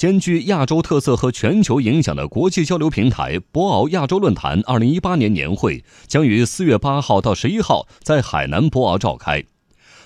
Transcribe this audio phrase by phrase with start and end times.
[0.00, 9.44] 兼具亚洲特色和全球影响的国际交流平台博鳌亚洲论坛二零一八年年会将于四月八号到十一号在海南博鳌召开。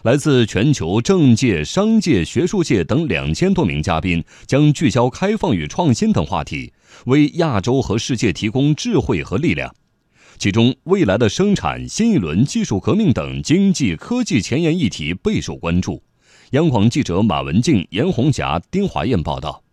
[0.03, 6.73] 来自全球政界、商界、学术界等两千多名嘉宾将聚焦开放与创新等话题，
[7.07, 9.73] 为亚洲和世界提供智慧和力量。
[10.39, 16.03] 其中，未来的生产、新一轮技术革命等经济科技前沿议题备受关注。
[16.51, 19.64] 央广记者马文静、严红霞、丁华燕报道。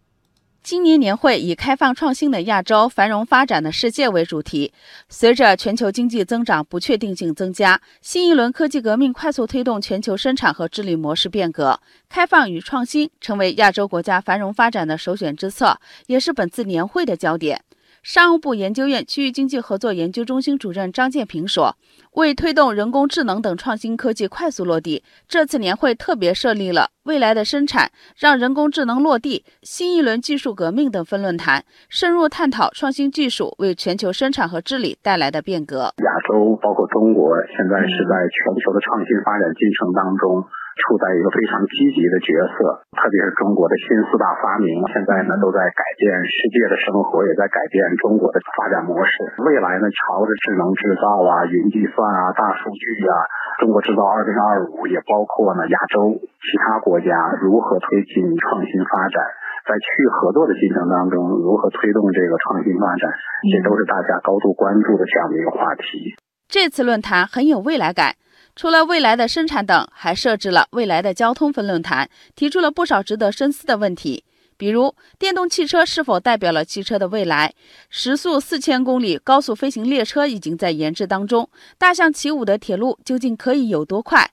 [0.63, 4.71] 今年年会以“开放创新的亚洲，繁荣发展的世界”为主题。
[5.09, 17.59] 随着全球经济增长不确定性增加，新一轮科技革命快速推动全球生产和治理模式变革，开放与创新成为亚洲国家繁荣发展的首选之策，也是本次年会的焦点。
[18.01, 21.77] 商务部研究院区域经济合作研究中心主任张建平说
[22.17, 35.93] ：“为推动人工智能等创新科技快速落地，这次年会特别设立了‘未来的生产，让人工智能落地’、新一轮技术革命等分论坛，深入探讨创新技术为全球生产和治理带来的变革。
[36.03, 40.43] 亚洲包括中国，现在是在全球的创新发展进程当中。”
[40.79, 49.11] 处在一个非常积极的角色，特别是中国的新四大发明，现在呢都在改变世界的生活，也在改变中国的发展模式。
[49.43, 53.13] 未来呢，朝着智能制造啊、云计算啊、大数据啊、
[53.59, 59.19] 中国制造二零二五，也包括呢亚洲其他国家如何推进创新发展，
[59.67, 63.11] 在区域合作的进程当中，如何推动这个创新发展，
[63.51, 66.15] 这都是大家高度关注的这样的一个话题。
[66.47, 68.15] 这次论坛很有未来感。
[68.55, 74.23] 除了未来的生产等，还设置了未来的交通分论坛，提出了不少值得深思的问题，
[74.57, 77.53] 比如电动汽车是否代表了汽车的未来？
[77.89, 84.29] 时速四千公里高速飞行列车已经在研制当中，大象起舞的铁路究竟可以有多快？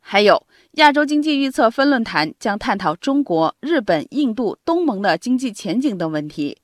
[0.00, 6.56] 还有亚洲经济预测分论坛将探讨中国、日本、印度、东盟的经济前景等问题。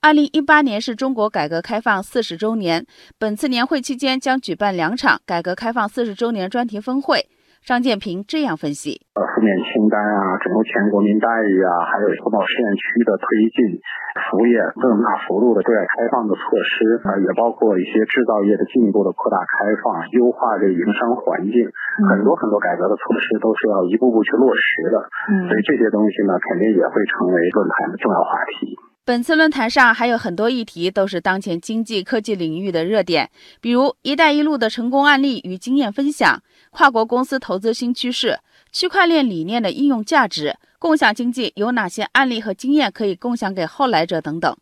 [0.00, 2.86] 二零一八年是中国改革开放四十周年，
[3.18, 7.26] 本次年会期间将举办两场改革开放四十周年专题峰会。
[7.66, 13.82] 张建平这样分析：呃，负面清单啊，整个全国民待遇啊，还有福岛试验区的推进，
[14.30, 21.66] 服务业更大幅度的对外开放的措施啊，也包括一些制造业的进一步的扩大开放，优化这营商环境，
[22.08, 24.96] 很多很多改革的措施都是要一步步去落实的。
[25.34, 28.78] 嗯，所以这些东西呢，肯定也会成为论坛的重要话题。
[29.08, 38.38] 本次论坛上还有很多议题都是当前经济科技领域的热点，比如“一带一路”的成功案例与经验分享，跨国公司投资新趋势，
[38.70, 44.54] 区块链理念的应用价值，共享经济有哪些案例和经验可以共享给后来者等等。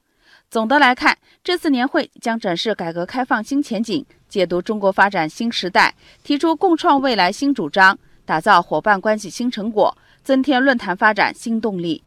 [0.48, 5.92] 总的来看，这次年会将展示改革开放新前景，解读中国发展新时代，
[6.22, 12.04] 提出共创未来新主张，打造伙伴关系新成果，增添论坛发展新动力。